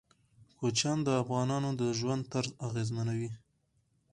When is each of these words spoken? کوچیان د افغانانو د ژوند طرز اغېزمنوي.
کوچیان 0.59 0.99
د 1.03 1.09
افغانانو 1.21 1.69
د 1.79 1.83
ژوند 1.99 2.23
طرز 2.31 2.51
اغېزمنوي. 2.67 3.31